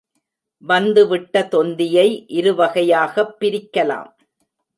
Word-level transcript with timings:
வந்துவிட்ட 0.57 1.43
தொந்தியை 1.43 2.25
இருவகையாகப் 2.29 3.33
பிரிக்கலாம். 3.39 4.09